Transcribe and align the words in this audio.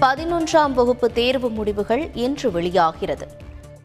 பதினொன்றாம் 0.00 0.72
வகுப்பு 0.72 1.12
தேர்வு 1.12 1.50
முடிவுகள் 1.50 2.10
இன்று 2.14 2.50
வெளியாகிறது. 2.50 3.26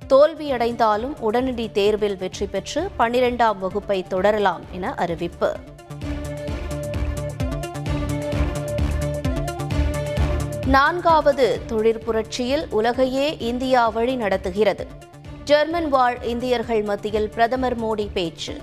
தோல்வியடைந்தாலும் 0.10 1.20
உடனடி 1.20 1.72
தேர்வில் 1.72 2.18
வெற்றி 2.18 2.46
பெற்று 2.46 2.90
பன்னிரெண்டாம் 3.00 3.58
வகுப்பை 3.58 4.04
தொடரலாம் 4.04 4.62
என 4.72 4.94
அறிவிப்பு. 4.94 5.56
நான்காவது 10.66 11.60
தொழிற்புரட்சியில் 11.68 12.66
உலகையே 12.70 13.38
இந்தியா 13.38 13.90
வழி 13.90 14.16
நடத்துகிறது 14.16 14.88
ஜெர்மன் 15.44 15.90
வாழ் 15.90 16.18
இந்தியர்கள் 16.24 16.84
மத்தியில் 16.84 17.30
பிரதமர் 17.30 17.80
மோடி 17.80 18.08
பேச்சு. 18.14 18.58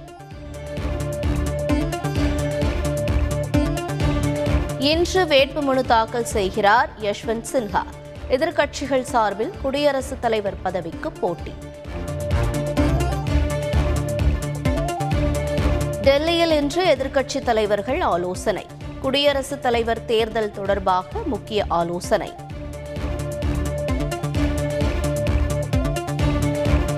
இன்று 4.82 5.24
வேட்புமனு 5.24 5.80
தாக்கல் 5.80 6.24
செய்கிறார் 6.24 6.90
யஷ்வந்த் 7.00 7.44
சின்ஹா. 7.52 7.82
எதிர்க்கட்சிகள் 8.30 9.00
சார்பில் 9.00 9.52
குடியரசுத் 9.62 10.20
தலைவர் 10.20 10.62
பதவிக்கு 10.62 11.12
போட்டி. 11.12 11.54
டெல்லியில் 16.02 16.50
இன்று 16.50 16.84
எதிர்க்கட்சித் 16.84 17.44
தலைவர்கள் 17.44 18.00
ஆலோசனை. 18.00 18.66
குடியரசுத் 19.00 19.62
தலைவர் 19.62 20.04
தேர்தல் 20.04 20.50
தொடர்பாக 20.50 21.18
முக்கிய 21.26 21.64
ஆலோசனை. 21.68 22.32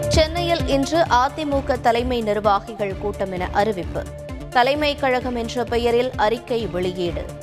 சென்னையில் 0.09 0.69
இன்று 0.69 0.99
அதிமுக 0.99 1.81
தலைமை 1.81 2.23
நிர்வாகிகள் 2.23 2.99
கூட்டம் 2.99 3.33
என 3.33 3.49
அறிவிப்பு. 3.53 4.03
தலைமை 4.51 4.97
கழகம் 4.97 5.37
என்ற 5.37 5.65
பெயரில் 5.65 6.11
அறிக்கை 6.17 6.67
வெளியீடு. 6.67 7.43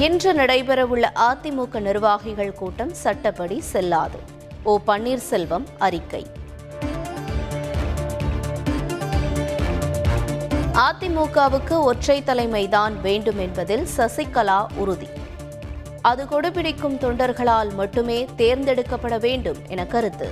இன்று 0.00 0.34
நடைபெறவுள்ள 0.34 1.04
அதிமுக 1.14 1.80
நிர்வாகிகள் 1.80 2.52
கூட்டம் 2.52 2.94
சட்டப்படி 2.94 3.60
செல்லாது. 3.60 4.18
ஓ 4.62 4.78
பன்னீர்செல்வம் 4.86 5.64
அறிக்கை. 5.78 6.26
அதிமுகவுக்கு 10.74 11.70
ஒற்றை 11.70 12.22
தலைமைதான் 12.22 13.00
வேண்டும் 13.00 13.38
என்பதில் 13.38 13.86
சசிகலா 13.96 14.66
உறுதி. 14.74 15.06
அது 16.02 16.24
கொடுபிடிக்கும் 16.24 16.98
தொண்டர்களால் 17.00 17.74
மட்டுமே 17.74 18.28
தேர்ந்தெடுக்கப்பட 18.36 19.20
வேண்டும் 19.20 19.58
என 19.68 19.86
கருத்து. 19.86 20.28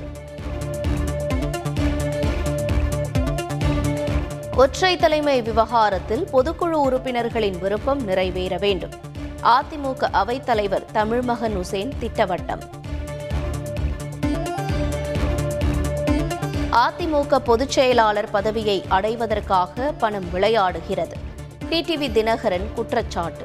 ஒற்றை 4.57 4.97
தலைமை 4.97 5.43
விவகாரத்தில் 5.43 6.29
பொதுக்குழு 6.33 6.79
உறுப்பினர்களின் 6.89 7.59
விருப்பம் 7.59 8.05
நிறைவேற 8.05 8.57
வேண்டும். 8.57 9.07
அதிமுக 9.43 10.09
அவைத்தலைவர் 10.13 10.85
தமிழ்மகன் 10.93 11.55
உசேன் 11.55 11.93
திட்டவட்டம். 12.01 12.61
அதிமுக 16.73 17.37
பொதுச் 17.37 17.71
செயலாளர் 17.71 18.31
பதவியை 18.31 18.85
அடைவதற்காக 18.89 19.93
பணம் 19.93 20.25
விளையாடுகிறது. 20.33 21.13
டிடிவி 21.71 22.11
தினகரன் 22.11 22.73
குற்றச்சாட்டு. 22.75 23.43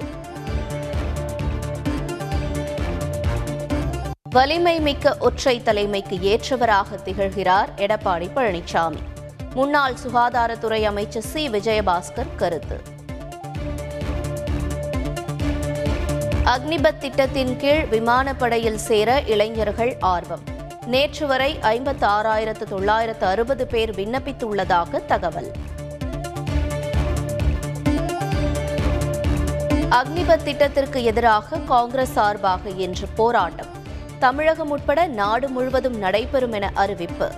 வலிமை 4.29 4.79
மிக்க 4.79 5.17
ஒற்றை 5.19 5.61
தலைமைக்கு 5.61 6.21
ஏற்றவராக 6.21 6.99
திகழ்கிறார் 7.05 7.67
எடப்பாடி 7.75 8.29
பழனிசாமி 8.35 9.01
முன்னாள் 9.53 9.93
சுகாதாரத்துறை 9.93 10.83
அமைச்சர் 10.83 11.21
சி. 11.21 11.49
விஜயபாஸ்கர் 11.49 12.35
கருத்து. 12.35 12.92
அக்னிபத் 16.43 16.97
திட்டத்தின் 16.97 17.57
கீழ் 17.57 17.85
விமானப்படையில் 17.91 18.75
சேர 18.75 19.21
இளைஞர்கள் 19.25 19.97
ஆர்வம். 19.99 20.39
நேற்று 20.85 21.27
வரை 21.27 21.57
ஐம்பத்து 21.61 22.07
ஆறாயிரத்து 22.07 22.63
தொள்ளாயிரத்து 22.63 23.25
அறுபது 23.25 23.67
பேர் 23.67 23.89
விண்ணப்பித்துள்ளதாக 23.89 25.05
தகவல். 25.05 25.51
அக்னிபத் 29.89 30.43
திட்டத்திற்கு 30.43 31.03
எதிராக 31.03 31.57
காங்கிரஸ் 31.57 32.11
சார்பாக 32.11 32.69
இன்று 32.69 33.07
போராட்டம். 33.15 33.67
தமிழகம் 34.19 34.69
உட்பட 34.69 35.07
நாடு 35.07 35.49
முழுவதும் 35.49 35.97
நடைபெறும் 35.97 36.51
என 36.51 36.71
அறிவிப்பு. 36.73 37.31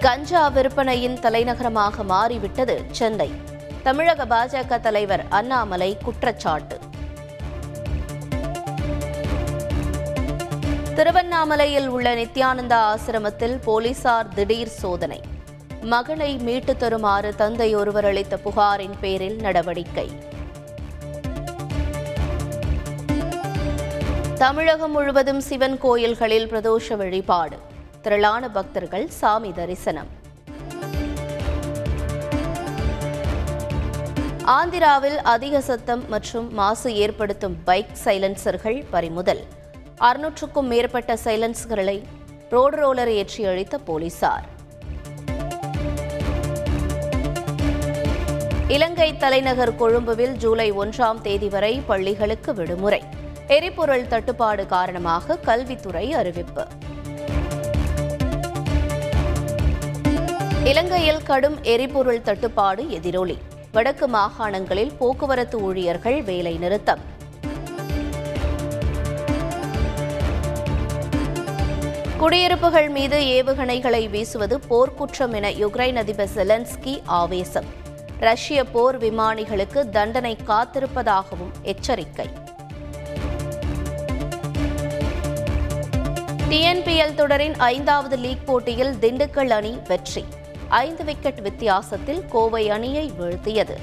கஞ்சா 0.00 0.48
விற்பனையின் 0.48 1.20
தலைநகரமாக 1.20 2.02
மாறிவிட்டது 2.02 2.84
சென்னை. 2.90 3.48
தமிழக 3.82 4.26
பாஜக 4.26 4.80
தலைவர் 4.80 5.24
அண்ணாமலை 5.28 5.98
குற்றச்சாட்டு. 6.04 6.78
திருவண்ணாமலையில் 10.94 11.88
உள்ள 11.88 12.14
நித்யானந்தா 12.14 12.94
ஆசிரமத்தில் 12.94 13.62
போலீசார் 13.62 14.28
திடீர் 14.28 14.68
சோதனை. 14.68 15.20
மகளை 15.80 16.36
மீட்டு 16.36 16.76
தருமாறு 16.76 17.34
தந்தை 17.34 17.74
ஒருவர் 17.74 18.04
அளித்த 18.04 18.36
புகாரின் 18.36 18.94
பேரில் 19.00 19.40
நடவடிக்கை. 19.40 20.10
தமிழகம் 24.34 24.90
முழுவதும் 24.90 25.40
சிவன் 25.40 25.78
கோயில்களில் 25.78 26.52
பிரதோஷ 26.52 26.96
வழிபாடு. 26.96 27.58
திரளான 28.02 28.50
பக்தர்கள் 28.50 29.08
சாமி 29.08 29.52
தரிசனம். 29.52 30.18
ஆந்திராவில் 34.44 35.16
அதிக 35.16 35.60
சத்தம் 35.60 36.08
மற்றும் 36.08 36.52
மாசு 36.52 36.94
ஏற்படுத்தும் 36.94 37.56
பைக் 37.64 37.96
சைலன்சர்கள் 38.04 38.84
பறிமுதல். 38.90 39.44
அறுநூற்றுக்கும் 39.98 40.66
மேற்பட்ட 40.66 41.18
சைலன்ஸ்களை 41.24 42.02
ரோடு 42.50 42.76
ரோலர் 42.76 43.10
ஏற்றி 43.10 43.44
அழித்த 43.44 43.78
போலீசார். 43.78 44.44
இலங்கை 48.68 49.16
தலைநகர் 49.16 49.76
கொழும்புவில் 49.76 50.32
ஜூலை 50.32 50.72
ஒன்றாம் 50.72 51.20
தேதி 51.20 51.48
வரை 51.48 51.82
பள்ளிகளுக்கு 51.86 52.54
விடுமுறை. 52.54 53.02
எரிபொருள் 53.46 54.06
தட்டுப்பாடு 54.06 54.66
காரணமாக 54.66 55.36
கல்வித்துறை 55.36 56.12
அறிவிப்பு. 56.12 56.66
இலங்கையில் 60.64 61.22
கடும் 61.22 61.62
எரிபொருள் 61.62 62.22
தட்டுப்பாடு 62.22 62.90
எதிரொலி. 62.90 63.38
வடக்கு 63.72 64.08
மாகாணங்களில் 64.08 64.96
போக்குவரத்து 64.98 65.60
ஊழியர்கள் 65.60 66.22
வேலை 66.22 66.56
நிறுத்தம். 66.56 67.00
குடியிருப்புகள் 72.18 72.88
மீது 72.88 73.18
ஏவுகணைகளை 73.20 74.10
வீசுவது 74.10 74.58
போர்க்குற்றம் 74.70 75.32
என 75.32 75.50
யுக்ரைன் 75.50 75.96
அதிபர் 75.96 76.28
செலன்ஸ்கி 76.34 77.02
ஆவேசம். 77.04 77.64
ரஷ்ய 78.18 78.64
போர் 78.64 78.98
விமானிகளுக்கு 78.98 79.90
தண்டனை 79.90 80.36
காத்திருப்பதாகவும் 80.46 81.52
எச்சரிக்கை. 81.62 82.28
டிஎன்பிஎல் 86.48 87.14
தொடரின் 87.14 87.54
ஐந்தாவது 87.54 88.16
லீக் 88.16 88.46
போட்டியில் 88.46 88.94
திண்டுக்கல் 88.94 89.50
அணி 89.50 89.78
வெற்றி. 89.88 90.24
ஐந்து 90.70 91.04
விக்கெட் 91.04 91.40
வித்தியாசத்தில் 91.40 92.24
கோவை 92.28 92.70
அணியை 92.70 93.12
வீழ்த்தியது. 93.20 93.76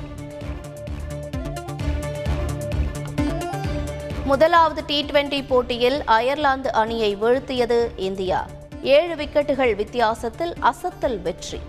முதலாவது 4.26 4.86
டி 4.86 5.04
டுவெண்டி 5.04 5.44
போட்டியில் 5.48 6.04
அயர்லாந்து 6.06 6.74
அணியை 6.74 7.18
வீழ்த்தியது 7.18 7.88
இந்தியா. 7.96 8.46
ஏழு 8.82 9.16
விக்கெட்டுகள் 9.16 9.76
வித்தியாசத்தில் 9.76 10.54
அசத்தல் 10.62 11.22
வெற்றி. 11.22 11.60